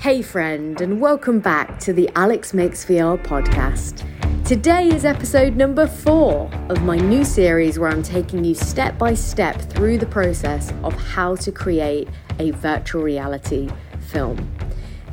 [0.00, 4.06] Hey, friend, and welcome back to the Alex Makes VR podcast.
[4.46, 9.14] Today is episode number four of my new series where I'm taking you step by
[9.14, 12.08] step through the process of how to create
[12.38, 13.68] a virtual reality
[13.98, 14.48] film.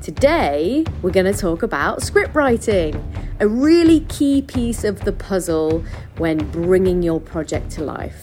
[0.04, 2.94] Today, we're going to talk about script writing,
[3.40, 5.84] a really key piece of the puzzle
[6.20, 8.22] when bringing your project to life.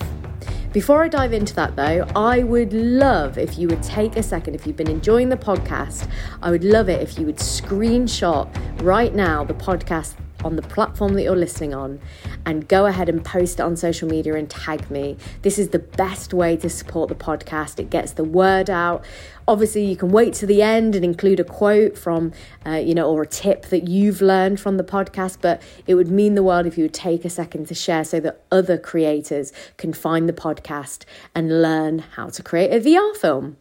[0.73, 4.54] Before I dive into that, though, I would love if you would take a second,
[4.54, 6.08] if you've been enjoying the podcast,
[6.40, 8.48] I would love it if you would screenshot
[8.82, 10.14] right now the podcast
[10.45, 12.01] on the platform that you're listening on
[12.46, 15.17] and go ahead and post it on social media and tag me.
[15.43, 17.79] This is the best way to support the podcast.
[17.79, 19.05] It gets the word out.
[19.46, 22.32] Obviously, you can wait to the end and include a quote from,
[22.67, 26.09] uh, you know, or a tip that you've learned from the podcast, but it would
[26.09, 29.53] mean the world if you would take a second to share so that other creators
[29.77, 31.04] can find the podcast
[31.35, 33.56] and learn how to create a VR film.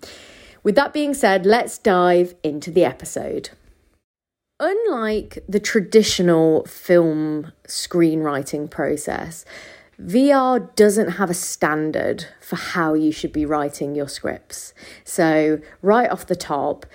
[0.63, 3.49] With that being said, let's dive into the episode
[4.62, 9.43] unlike the traditional film screenwriting process,
[9.99, 14.73] VR doesn't have a standard for how you should be writing your scripts.
[15.04, 16.85] So, right off the top,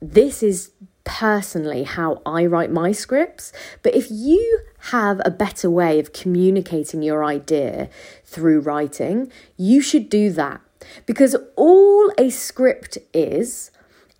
[0.00, 0.72] this is
[1.04, 3.52] personally how I write my scripts.
[3.82, 4.60] But if you
[4.90, 7.88] have a better way of communicating your idea
[8.24, 10.60] through writing, you should do that.
[11.06, 13.70] Because all a script is,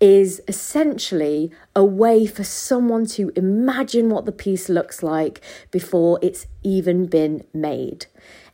[0.01, 6.47] is essentially a way for someone to imagine what the piece looks like before it's
[6.63, 8.07] even been made.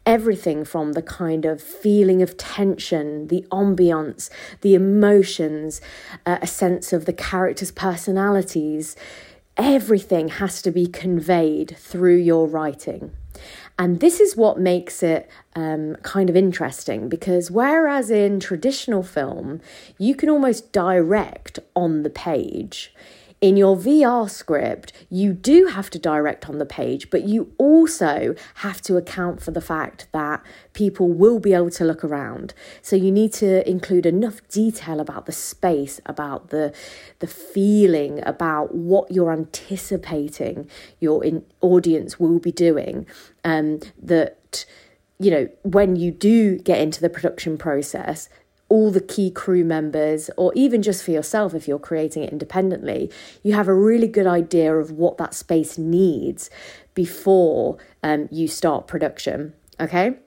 [0.05, 4.29] Everything from the kind of feeling of tension, the ambiance,
[4.61, 5.81] the emotions,
[6.25, 8.95] uh, a sense of the characters' personalities,
[9.55, 13.11] everything has to be conveyed through your writing.
[13.79, 19.61] And this is what makes it um, kind of interesting because whereas in traditional film,
[19.99, 22.93] you can almost direct on the page,
[23.39, 28.33] in your VR script, you do have to direct on the page, but you also
[28.55, 30.43] have to account for the fact that
[30.73, 32.55] people will be able to look around.
[32.81, 36.73] So you need to include enough detail about the space, about the
[37.19, 40.67] the feeling, about what you're anticipating
[40.99, 43.05] your in, audience will be doing.
[43.43, 44.65] Um, that
[45.19, 48.29] you know when you do get into the production process
[48.69, 53.09] all the key crew members, or even just for yourself if you're creating it independently,
[53.43, 56.49] you have a really good idea of what that space needs
[56.93, 59.53] before um, you start production.
[59.79, 60.17] Okay.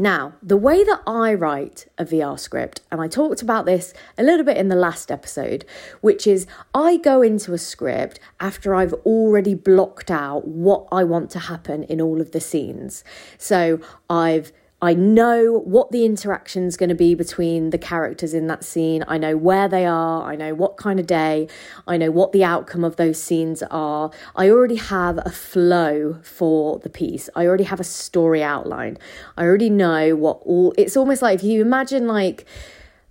[0.00, 4.22] Now, the way that I write a VR script, and I talked about this a
[4.22, 5.64] little bit in the last episode,
[6.00, 11.30] which is I go into a script after I've already blocked out what I want
[11.30, 13.02] to happen in all of the scenes.
[13.38, 18.46] So I've I know what the interaction is going to be between the characters in
[18.46, 19.04] that scene.
[19.08, 20.22] I know where they are.
[20.22, 21.48] I know what kind of day.
[21.88, 24.12] I know what the outcome of those scenes are.
[24.36, 27.28] I already have a flow for the piece.
[27.34, 28.98] I already have a story outline.
[29.36, 30.72] I already know what all.
[30.78, 32.46] It's almost like if you imagine like,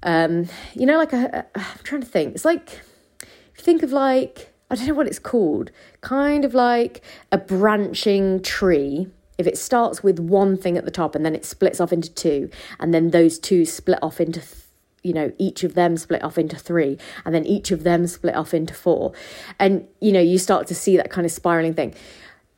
[0.04, 1.46] um, you know, like a.
[1.54, 2.36] a I'm trying to think.
[2.36, 2.80] It's like
[3.20, 5.72] if you think of like I don't know what it's called.
[6.00, 11.16] Kind of like a branching tree if it starts with one thing at the top
[11.16, 12.50] and then it splits off into two,
[12.80, 14.64] and then those two split off into, th-
[15.04, 18.36] you know, each of them split off into three, and then each of them split
[18.36, 19.14] off into four,
[19.60, 21.94] and you know, you start to see that kind of spiraling thing.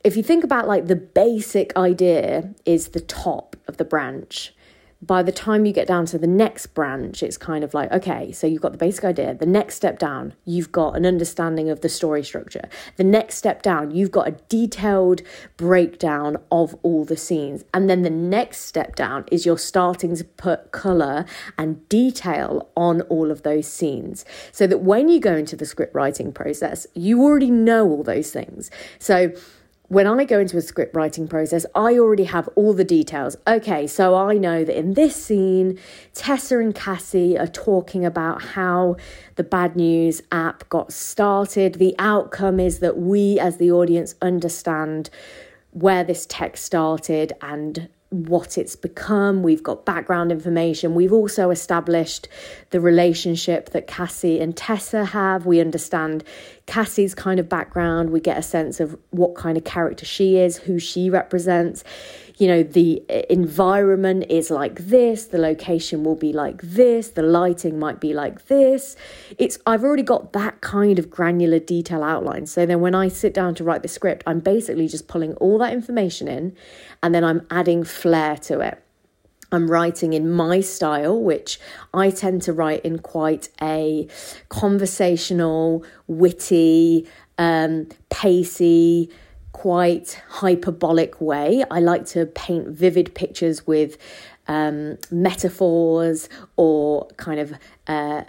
[0.02, 4.54] If you think about like the basic idea is the top of the branch,
[5.02, 8.32] by the time you get down to the next branch, it's kind of like, okay,
[8.32, 9.34] so you've got the basic idea.
[9.34, 12.68] The next step down, you've got an understanding of the story structure.
[12.96, 15.22] The next step down, you've got a detailed
[15.56, 17.64] breakdown of all the scenes.
[17.72, 21.24] And then the next step down is you're starting to put color
[21.56, 25.94] and detail on all of those scenes so that when you go into the script
[25.94, 28.70] writing process, you already know all those things.
[28.98, 29.32] So,
[29.90, 33.34] when I go into a script writing process, I already have all the details.
[33.44, 35.80] Okay, so I know that in this scene,
[36.14, 38.94] Tessa and Cassie are talking about how
[39.34, 41.74] the bad news app got started.
[41.74, 45.10] The outcome is that we, as the audience, understand
[45.72, 49.42] where this tech started and what it's become.
[49.42, 50.94] We've got background information.
[50.94, 52.28] We've also established
[52.70, 55.46] the relationship that Cassie and Tessa have.
[55.46, 56.24] We understand
[56.66, 58.10] Cassie's kind of background.
[58.10, 61.84] We get a sense of what kind of character she is, who she represents
[62.40, 67.78] you know, the environment is like this, the location will be like this, the lighting
[67.78, 68.96] might be like this.
[69.36, 72.46] It's I've already got that kind of granular detail outline.
[72.46, 75.58] So then when I sit down to write the script, I'm basically just pulling all
[75.58, 76.56] that information in
[77.02, 78.82] and then I'm adding flair to it.
[79.52, 81.60] I'm writing in my style, which
[81.92, 84.08] I tend to write in quite a
[84.48, 87.06] conversational, witty,
[87.36, 89.10] um, pacey,
[89.52, 91.64] quite hyperbolic way.
[91.70, 93.98] I like to paint vivid pictures with
[94.48, 97.54] um, metaphors or kind of
[97.86, 98.22] uh,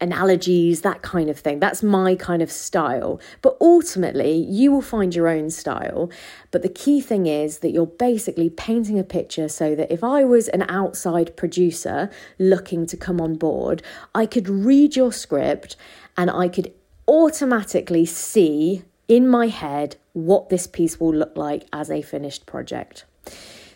[0.00, 1.58] analogies, that kind of thing.
[1.58, 3.20] That's my kind of style.
[3.42, 6.10] But ultimately, you will find your own style.
[6.50, 10.24] But the key thing is that you're basically painting a picture so that if I
[10.24, 13.82] was an outside producer looking to come on board,
[14.14, 15.76] I could read your script
[16.16, 16.72] and I could
[17.06, 23.04] automatically see in my head what this piece will look like as a finished project.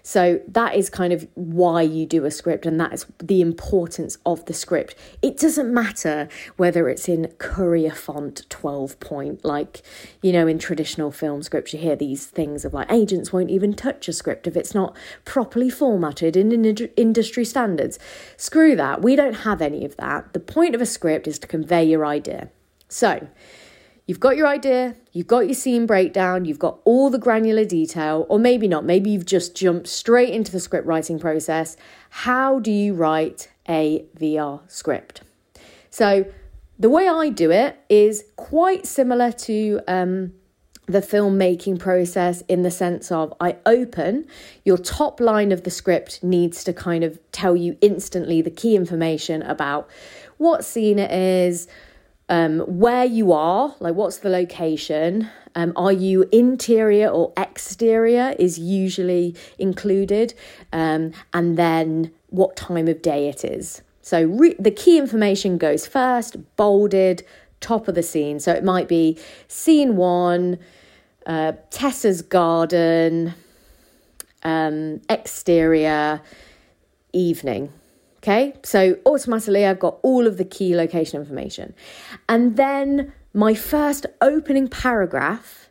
[0.05, 4.19] So that is kind of why you do a script, and that is the importance
[4.27, 4.97] of the script.
[5.23, 9.83] It doesn't matter whether it's in Courier font 12 point, like,
[10.21, 13.75] you know, in traditional film scripts, you hear these things of like agents won't even
[13.75, 18.01] touch a script if it's not properly formatted in, in industry standards.
[18.37, 19.03] Screw that.
[19.03, 20.33] We don't have any of that.
[20.33, 22.51] The point of a script is to convey your idea.
[22.89, 23.29] So,
[24.07, 28.27] You've got your idea, you've got your scene breakdown, you've got all the granular detail,
[28.29, 31.77] or maybe not, maybe you've just jumped straight into the script writing process.
[32.11, 35.23] How do you write a VR script?
[35.91, 36.27] So,
[36.79, 40.33] the way I do it is quite similar to um,
[40.87, 44.27] the filmmaking process in the sense of I open,
[44.65, 48.75] your top line of the script needs to kind of tell you instantly the key
[48.75, 49.89] information about
[50.39, 51.69] what scene it is
[52.33, 55.29] um, where you are, like what's the location.
[55.55, 60.33] Um, are you interior or exterior is usually included,
[60.73, 63.83] um, and then what time of day it is.
[64.01, 67.23] So re- the key information goes first, bolded,
[67.61, 68.41] top of the scene.
[68.41, 70.59] So it might be scene one,
[71.27, 73.35] uh, Tessa's garden,
[74.43, 76.23] um, exterior,
[77.13, 77.71] evening.
[78.23, 81.75] Okay, so automatically I've got all of the key location information.
[82.29, 85.69] And then my first opening paragraph,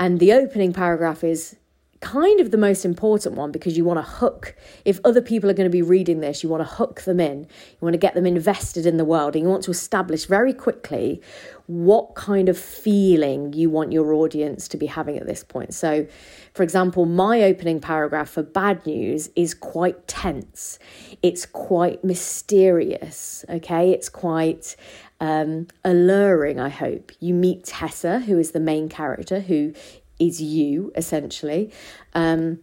[0.00, 1.54] and the opening paragraph is
[2.00, 5.54] kind of the most important one because you want to hook, if other people are
[5.54, 7.42] going to be reading this, you want to hook them in.
[7.42, 10.52] You want to get them invested in the world and you want to establish very
[10.52, 11.22] quickly
[11.66, 15.72] what kind of feeling you want your audience to be having at this point.
[15.72, 16.06] So,
[16.54, 20.78] for example, my opening paragraph for Bad News is quite tense,
[21.22, 23.90] it's quite mysterious, okay?
[23.90, 24.76] It's quite
[25.20, 27.12] um, alluring, I hope.
[27.20, 29.72] You meet Tessa, who is the main character, who
[30.18, 31.72] is you essentially.
[32.14, 32.60] Um,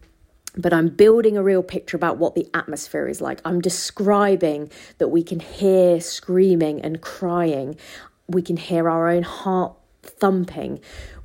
[0.56, 3.40] but I'm building a real picture about what the atmosphere is like.
[3.44, 7.76] I'm describing that we can hear screaming and crying.
[8.28, 10.80] We can hear our own heart thumping.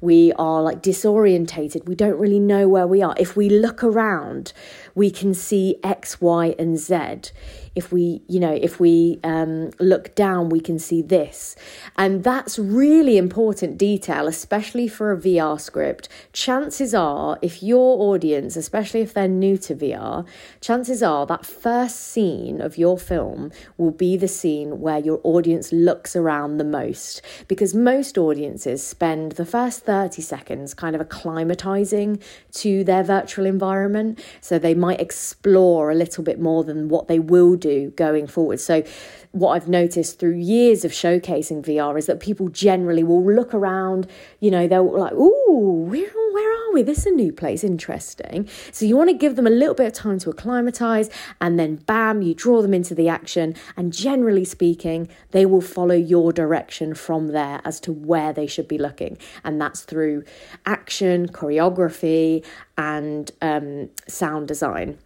[0.06, 1.88] We are like disorientated.
[1.88, 3.16] We don't really know where we are.
[3.18, 4.54] If we look around,
[4.94, 7.32] we can see X, Y, and Z
[7.76, 11.56] if we you know if we um, look down we can see this
[11.98, 18.56] and that's really important detail especially for a vr script chances are if your audience
[18.56, 20.26] especially if they're new to vr
[20.62, 25.74] chances are that first scene of your film will be the scene where your audience
[25.74, 32.22] looks around the most because most audiences spend the first 30 seconds kind of acclimatizing
[32.52, 37.20] to their virtual environment so they might explore a little bit more than what they
[37.20, 38.60] will do going forward.
[38.60, 38.84] So,
[39.32, 44.08] what I've noticed through years of showcasing VR is that people generally will look around,
[44.40, 46.84] you know, they'll like, ooh, where, where are we?
[46.84, 48.48] This is a new place, interesting.
[48.72, 51.10] So, you want to give them a little bit of time to acclimatize,
[51.42, 53.56] and then bam, you draw them into the action.
[53.78, 58.68] And generally speaking, they will follow your direction from there as to where they should
[58.68, 59.18] be looking.
[59.44, 60.24] And that's through
[60.66, 62.46] action, choreography,
[62.78, 64.98] and um, sound design.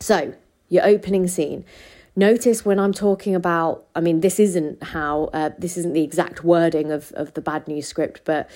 [0.00, 0.34] So,
[0.68, 1.64] your opening scene.
[2.18, 6.42] Notice when I'm talking about, I mean, this isn't how, uh, this isn't the exact
[6.42, 8.48] wording of, of the bad news script, but,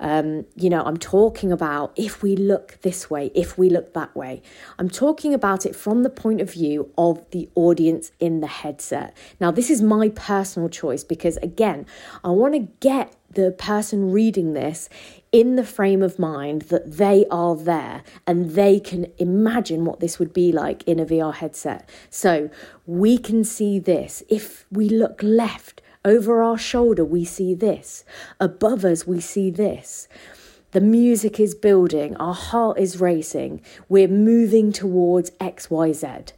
[0.00, 4.14] um, you know, I'm talking about if we look this way, if we look that
[4.14, 4.42] way.
[4.78, 9.16] I'm talking about it from the point of view of the audience in the headset.
[9.40, 11.86] Now, this is my personal choice because, again,
[12.22, 14.88] I want to get the person reading this
[15.32, 20.18] in the frame of mind that they are there and they can imagine what this
[20.18, 21.88] would be like in a VR headset.
[22.08, 22.50] So
[22.86, 24.22] we can see this.
[24.28, 28.04] If we look left, over our shoulder, we see this.
[28.38, 30.08] Above us, we see this.
[30.70, 36.32] The music is building, our heart is racing, we're moving towards XYZ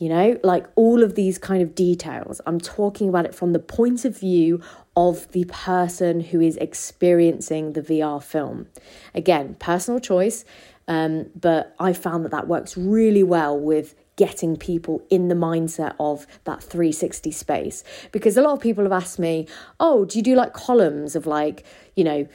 [0.00, 2.40] you know, like all of these kind of details.
[2.46, 4.62] I'm talking about it from the point of view
[4.96, 8.66] of the person who is experiencing the VR film.
[9.14, 10.46] Again, personal choice,
[10.88, 15.94] um, but I found that that works really well with getting people in the mindset
[16.00, 17.84] of that 360 space.
[18.10, 19.46] Because a lot of people have asked me,
[19.78, 22.26] oh, do you do like columns of like, you know,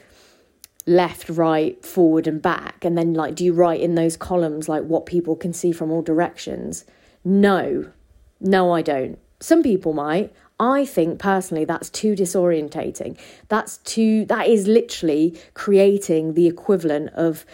[0.86, 2.84] left, right, forward, and back?
[2.84, 5.90] And then, like, do you write in those columns like what people can see from
[5.90, 6.84] all directions?
[7.26, 7.90] No,
[8.38, 9.18] no, I don't.
[9.40, 10.32] Some people might.
[10.60, 13.18] I think personally that's too disorientating.
[13.48, 17.44] That's too, that is literally creating the equivalent of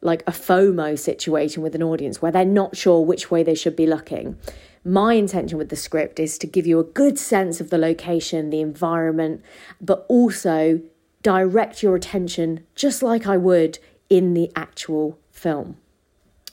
[0.00, 3.76] like a FOMO situation with an audience where they're not sure which way they should
[3.76, 4.38] be looking.
[4.82, 8.48] My intention with the script is to give you a good sense of the location,
[8.48, 9.42] the environment,
[9.78, 10.80] but also
[11.22, 15.76] direct your attention just like I would in the actual film.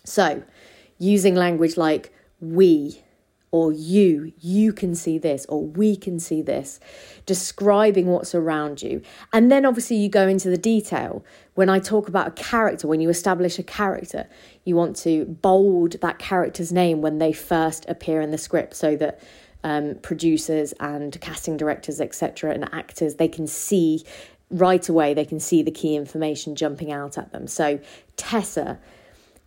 [0.03, 0.43] So,
[0.99, 3.01] using language like we,
[3.51, 6.79] or you, you can see this, or we can see this,
[7.25, 9.01] describing what's around you.
[9.31, 11.23] And then obviously you go into the detail.
[11.53, 14.27] When I talk about a character, when you establish a character,
[14.65, 18.97] you want to bold that character's name when they first appear in the script so
[18.97, 19.21] that
[19.63, 24.03] um, producers and casting directors, etc., and actors, they can see
[24.51, 27.47] right away, they can see the key information jumping out at them.
[27.47, 27.79] So,
[28.15, 28.79] Tessa,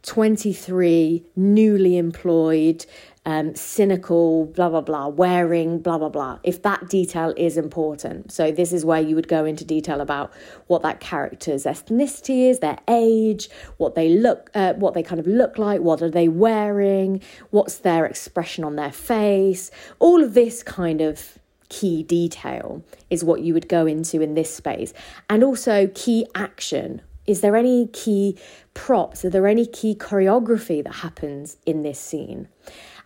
[0.02, 2.86] 23, newly employed,
[3.26, 8.32] um, cynical, blah, blah, blah, wearing, blah, blah, blah, if that detail is important.
[8.32, 10.32] So, this is where you would go into detail about
[10.66, 15.26] what that character's ethnicity is, their age, what they look, uh, what they kind of
[15.26, 20.62] look like, what are they wearing, what's their expression on their face, all of this
[20.62, 21.38] kind of
[21.68, 24.92] key detail is what you would go into in this space.
[25.28, 27.02] And also key action.
[27.28, 28.36] Is there any key
[28.72, 29.24] props?
[29.24, 32.48] Are there any key choreography that happens in this scene?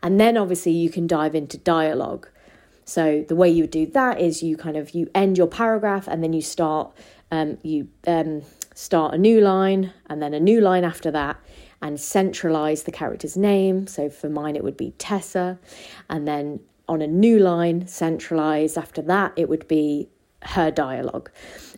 [0.02, 2.28] And then obviously you can dive into dialogue.
[2.84, 6.06] So the way you would do that is you kind of you end your paragraph
[6.08, 6.92] and then you start
[7.30, 8.42] um, you um,
[8.74, 11.38] start a new line and then a new line after that
[11.80, 13.86] and centralize the character's name.
[13.86, 15.58] So for mine it would be Tessa,
[16.08, 20.08] and then on a new line centralize after that it would be
[20.42, 21.30] her dialogue.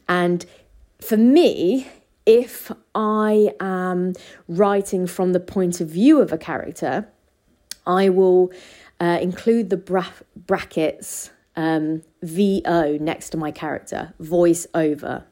[0.09, 0.45] And
[1.01, 1.89] for me,
[2.27, 4.15] if I am
[4.49, 7.09] writing from the point of view of a character,
[7.87, 8.51] I will
[9.01, 15.25] uh, include the bra- brackets um, VO next to my character, voice over,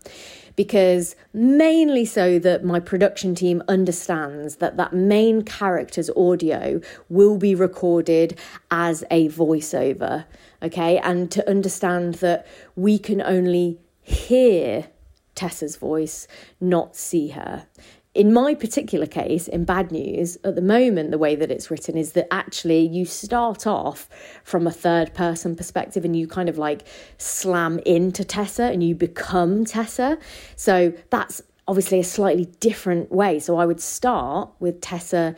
[0.54, 7.54] because mainly so that my production team understands that that main character's audio will be
[7.54, 8.38] recorded
[8.70, 10.26] as a voiceover,
[10.62, 12.46] okay, and to understand that
[12.76, 14.88] we can only hear
[15.34, 16.26] Tessa's voice,
[16.60, 17.66] not see her
[18.14, 21.96] in my particular case, in bad news, at the moment, the way that it's written
[21.96, 24.06] is that actually you start off
[24.44, 26.86] from a third person perspective and you kind of like
[27.16, 30.18] slam into Tessa and you become Tessa.
[30.56, 33.38] So that's obviously a slightly different way.
[33.38, 35.34] So I would start with Tessa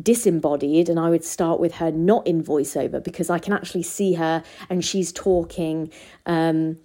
[0.00, 4.14] disembodied and I would start with her not in voiceover because I can actually see
[4.14, 5.90] her and she's talking
[6.26, 6.76] um,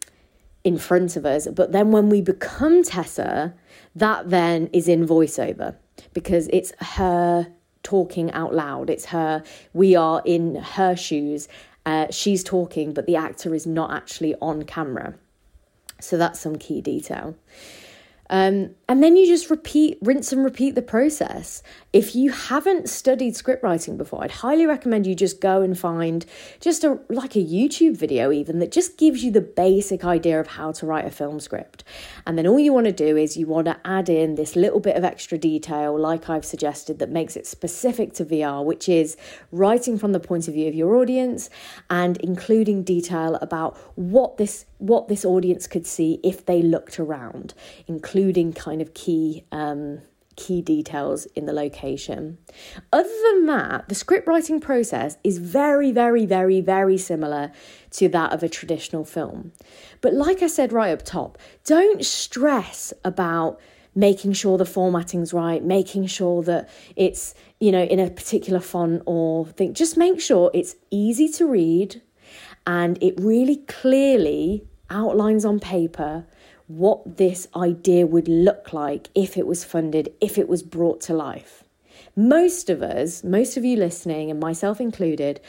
[0.63, 1.47] in front of us.
[1.47, 3.53] But then when we become Tessa,
[3.95, 5.75] that then is in voiceover
[6.13, 7.47] because it's her
[7.83, 8.89] talking out loud.
[8.89, 9.43] It's her,
[9.73, 11.47] we are in her shoes.
[11.85, 15.15] Uh, she's talking, but the actor is not actually on camera.
[15.99, 17.35] So that's some key detail.
[18.29, 21.63] Um, and then you just repeat, rinse and repeat the process.
[21.93, 26.25] If you haven't studied script writing before, I'd highly recommend you just go and find
[26.59, 30.47] just a like a YouTube video even that just gives you the basic idea of
[30.47, 31.83] how to write a film script.
[32.27, 34.81] And then all you want to do is you want to add in this little
[34.81, 39.15] bit of extra detail like I've suggested that makes it specific to VR, which is
[39.51, 41.49] writing from the point of view of your audience
[41.89, 47.53] and including detail about what this what this audience could see if they looked around,
[47.87, 50.01] including kind key um,
[50.35, 52.37] key details in the location.
[52.91, 57.51] Other than that, the script writing process is very, very, very, very similar
[57.91, 59.51] to that of a traditional film.
[60.01, 63.59] But like I said right up top, don't stress about
[63.95, 69.03] making sure the formatting's right, making sure that it's, you know, in a particular font
[69.05, 69.73] or thing.
[69.73, 72.01] Just make sure it's easy to read
[72.65, 76.25] and it really clearly outlines on paper
[76.67, 81.13] what this idea would look like if it was funded, if it was brought to
[81.13, 81.63] life.
[82.15, 85.39] Most of us, most of you listening, and myself included,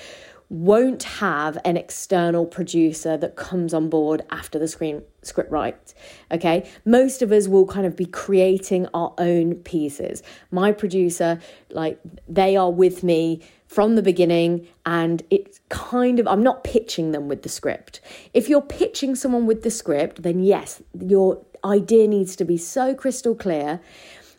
[0.54, 5.94] won't have an external producer that comes on board after the screen script write
[6.30, 11.98] okay most of us will kind of be creating our own pieces my producer like
[12.28, 17.26] they are with me from the beginning and it's kind of I'm not pitching them
[17.26, 18.00] with the script.
[18.32, 22.94] If you're pitching someone with the script, then yes, your idea needs to be so
[22.94, 23.80] crystal clear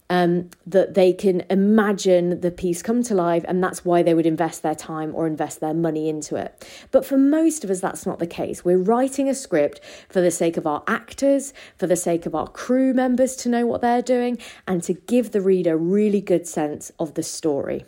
[0.10, 4.26] um, that they can imagine the piece come to life, and that's why they would
[4.26, 6.68] invest their time or invest their money into it.
[6.92, 8.64] But for most of us, that's not the case.
[8.64, 12.48] We're writing a script for the sake of our actors, for the sake of our
[12.48, 16.48] crew members to know what they're doing, and to give the reader a really good
[16.48, 17.86] sense of the story.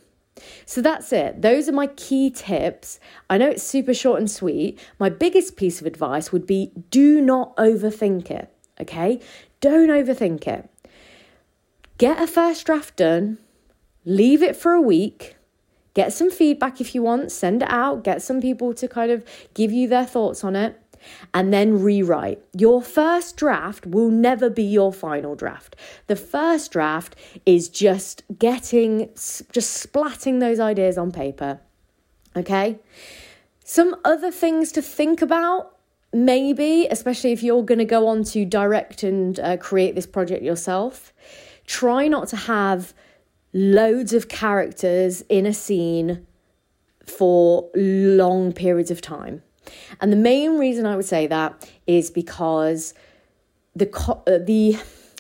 [0.66, 1.42] So that's it.
[1.42, 3.00] Those are my key tips.
[3.30, 4.80] I know it's super short and sweet.
[5.00, 9.20] My biggest piece of advice would be do not overthink it, okay?
[9.62, 10.70] Don't overthink it.
[11.98, 13.40] Get a first draft done,
[14.06, 15.36] leave it for a week,
[15.96, 19.26] get some feedback if you want, send it out, get some people to kind of
[19.56, 20.80] give you their thoughts on it
[21.34, 22.40] and then rewrite.
[22.54, 25.76] Your first draft will never be your final draft.
[26.08, 31.60] The first draft is just getting, just splatting those ideas on paper.
[32.36, 32.80] Okay?
[33.64, 35.76] Some other things to think about
[36.14, 40.44] maybe, especially if you're going to go on to direct and uh, create this project
[40.44, 41.14] yourself,
[41.68, 42.94] try not to have
[43.54, 46.26] loads of characters in a scene
[47.06, 49.44] for long periods of time.
[50.02, 52.94] And the main reason I would say that is because
[53.76, 53.90] the
[54.26, 54.78] uh, the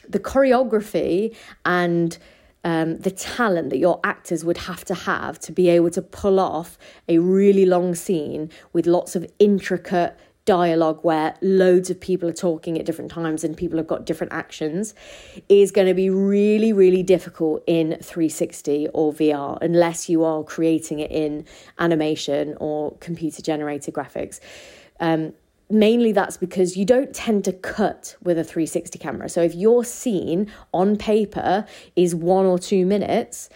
[0.07, 1.35] the choreography
[1.65, 2.17] and
[2.63, 6.39] um, the talent that your actors would have to have to be able to pull
[6.39, 6.77] off
[7.07, 12.79] a really long scene with lots of intricate dialogue where loads of people are talking
[12.79, 14.95] at different times and people have got different actions
[15.49, 20.99] is going to be really, really difficult in 360 or VR unless you are creating
[20.99, 21.45] it in
[21.77, 24.39] animation or computer generated graphics.
[25.01, 25.33] Um,
[25.69, 29.27] mainly that's because you don't tend to cut with a 360 camera.
[29.27, 31.65] So if your scene on paper
[31.97, 33.49] is one or two minutes,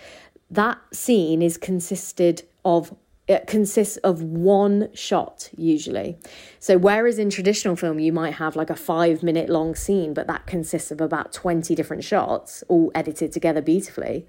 [0.50, 2.94] that scene is consisted of
[3.28, 6.18] it consists of one shot usually.
[6.60, 10.28] So, whereas in traditional film, you might have like a five minute long scene, but
[10.28, 14.26] that consists of about 20 different shots, all edited together beautifully.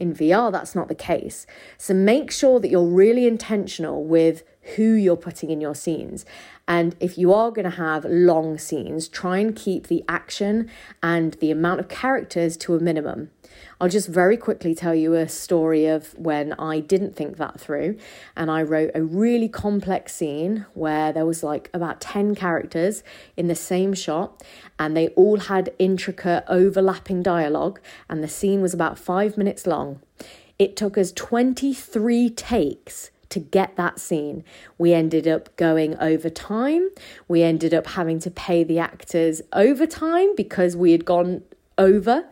[0.00, 1.46] In VR, that's not the case.
[1.78, 4.42] So, make sure that you're really intentional with
[4.76, 6.24] who you're putting in your scenes.
[6.66, 10.70] And if you are going to have long scenes, try and keep the action
[11.02, 13.30] and the amount of characters to a minimum.
[13.80, 17.96] I'll just very quickly tell you a story of when I didn't think that through
[18.36, 23.02] and I wrote a really complex scene where there was like about 10 characters
[23.36, 24.42] in the same shot
[24.78, 30.00] and they all had intricate overlapping dialogue and the scene was about 5 minutes long.
[30.58, 34.44] It took us 23 takes to get that scene.
[34.76, 36.90] We ended up going over time.
[37.28, 41.42] We ended up having to pay the actors overtime because we had gone
[41.78, 42.26] over.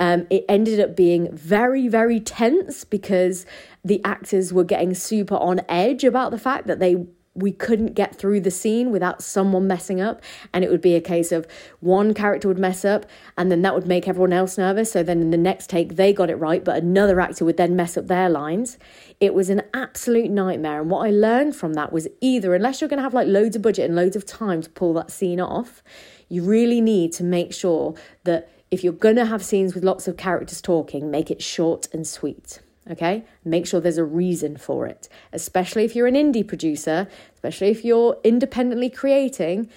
[0.00, 3.46] Um, it ended up being very, very tense because
[3.84, 8.16] the actors were getting super on edge about the fact that they we couldn't get
[8.16, 10.20] through the scene without someone messing up.
[10.52, 11.46] And it would be a case of
[11.78, 13.06] one character would mess up
[13.38, 14.90] and then that would make everyone else nervous.
[14.90, 17.76] So then in the next take they got it right but another actor would then
[17.76, 18.78] mess up their lines.
[19.20, 20.80] It was an absolute nightmare.
[20.80, 23.54] And what i learned from that was either unless you're going to have like loads
[23.54, 25.82] of budget and loads of time to pull that scene off
[26.30, 30.06] you really need to make sure that if you're going to have scenes with lots
[30.06, 32.60] of characters talking, make it short and sweet.
[32.90, 37.68] Okay, make sure there's a reason for it, especially if you're an indie producer, especially
[37.68, 39.68] if you're independently creating.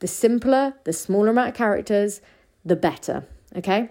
[0.00, 2.20] The simpler, the smaller amount of characters,
[2.64, 3.24] the better.
[3.56, 3.90] Okay,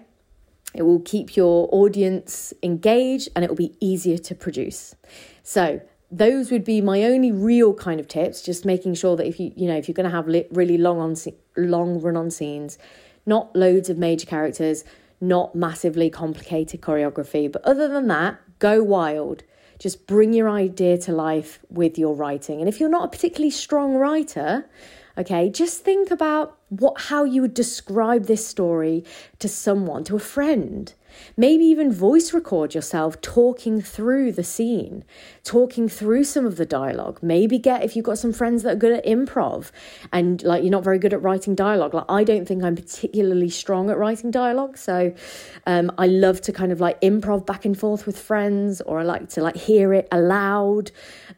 [0.75, 4.95] it will keep your audience engaged and it will be easier to produce.
[5.43, 9.39] So, those would be my only real kind of tips just making sure that if
[9.39, 11.15] you you know if you're going to have really long on
[11.57, 12.77] long run on scenes
[13.27, 14.83] not loads of major characters,
[15.21, 17.51] not massively complicated choreography.
[17.51, 19.43] But other than that, go wild.
[19.79, 22.59] Just bring your idea to life with your writing.
[22.59, 24.67] And if you're not a particularly strong writer,
[25.17, 29.03] okay, just think about what how you would describe this story
[29.39, 30.93] to someone, to a friend.
[31.35, 35.03] Maybe even voice record yourself talking through the scene,
[35.43, 37.19] talking through some of the dialogue.
[37.21, 39.71] Maybe get, if you've got some friends that are good at improv
[40.11, 43.49] and like you're not very good at writing dialogue, like I don't think I'm particularly
[43.49, 44.77] strong at writing dialogue.
[44.77, 45.13] So
[45.65, 49.03] um, I love to kind of like improv back and forth with friends or I
[49.03, 50.91] like to like hear it aloud.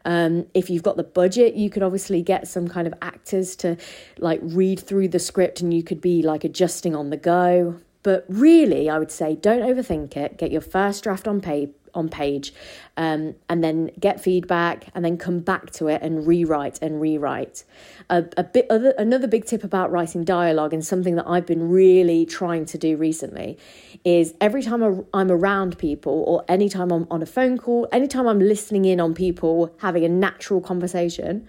[0.04, 3.76] Um, if you've got the budget, you could obviously get some kind of actors to
[4.18, 7.80] like read through the script and you could be like adjusting on the go.
[8.02, 10.38] But really, I would say don't overthink it.
[10.38, 12.52] Get your first draft on page on page
[12.96, 17.64] um, and then get feedback and then come back to it and rewrite and rewrite
[18.08, 21.68] a, a bit other another big tip about writing dialogue and something that i've been
[21.68, 23.58] really trying to do recently
[24.04, 28.40] is every time i'm around people or anytime i'm on a phone call anytime i'm
[28.40, 31.46] listening in on people having a natural conversation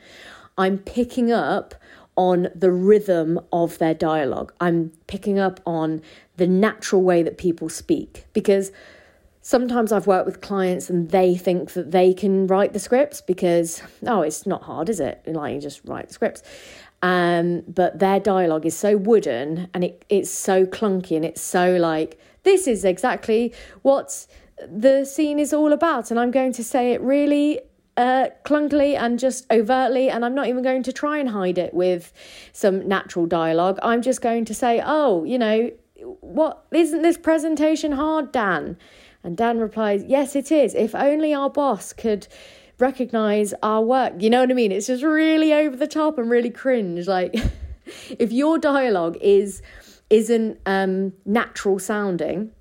[0.57, 1.75] i'm picking up
[2.17, 4.53] on the rhythm of their dialogue.
[4.59, 6.01] I'm picking up on
[6.41, 8.71] the natural way that people speak because
[9.41, 13.83] sometimes I've worked with clients and they think that they can write the scripts because,
[14.07, 15.21] oh, it's not hard, is it?
[15.27, 16.41] Like, you just write the scripts.
[17.03, 21.75] Um, but their dialogue is so wooden and it, it's so clunky and it's so
[21.75, 24.25] like, this is exactly what
[24.67, 26.09] the scene is all about.
[26.09, 27.59] And I'm going to say it really
[27.97, 31.71] uh, clunkily and just overtly, and I'm not even going to try and hide it
[31.71, 32.11] with
[32.51, 33.77] some natural dialogue.
[33.83, 35.69] I'm just going to say, oh, you know,
[36.21, 38.77] what isn't this presentation hard, Dan?
[39.23, 40.73] And Dan replies, Yes, it is.
[40.73, 42.27] If only our boss could
[42.81, 44.13] recognize our work.
[44.19, 44.71] You know what I mean?
[44.71, 47.07] It's just really over the top and really cringe.
[47.07, 47.35] Like,
[48.19, 49.61] if your dialogue is
[50.09, 52.51] isn't um, natural sounding,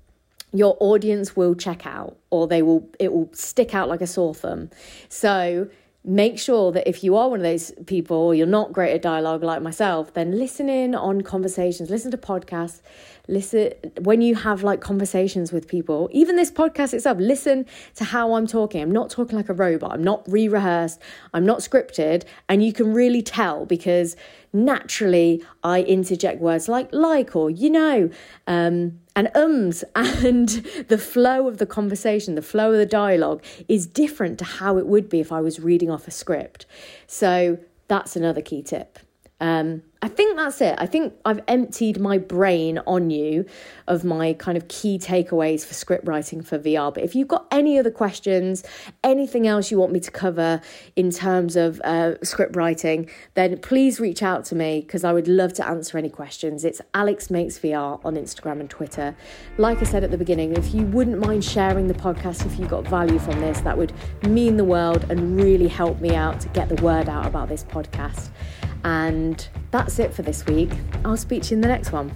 [0.53, 4.33] your audience will check out or they will it will stick out like a sore
[4.33, 4.69] thumb.
[5.09, 5.67] So
[6.03, 9.01] make sure that if you are one of those people, or you're not great at
[9.01, 12.81] dialogue like myself, then listen in on conversations, listen to podcasts,
[13.27, 18.33] listen when you have like conversations with people, even this podcast itself, listen to how
[18.33, 18.81] I'm talking.
[18.81, 20.99] I'm not talking like a robot, I'm not re rehearsed,
[21.35, 24.15] I'm not scripted, and you can really tell because
[24.53, 28.09] naturally I interject words like like or you know.
[28.47, 30.49] Um, and ums and
[30.87, 34.87] the flow of the conversation, the flow of the dialogue is different to how it
[34.87, 36.65] would be if I was reading off a script.
[37.07, 38.99] So that's another key tip.
[39.41, 40.75] Um, I think that's it.
[40.77, 43.45] I think I've emptied my brain on you
[43.87, 46.91] of my kind of key takeaways for script writing for VR.
[46.91, 48.63] But if you've got any other questions,
[49.03, 50.61] anything else you want me to cover
[50.95, 55.27] in terms of uh, script writing, then please reach out to me because I would
[55.27, 56.65] love to answer any questions.
[56.65, 59.15] It's Alex Makes VR on Instagram and Twitter.
[59.57, 62.65] Like I said at the beginning, if you wouldn't mind sharing the podcast if you
[62.65, 66.49] got value from this, that would mean the world and really help me out to
[66.49, 68.29] get the word out about this podcast.
[68.83, 70.71] And that's it for this week.
[71.05, 72.11] I'll speak to you in the next one.